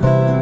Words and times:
Bye. 0.00 0.39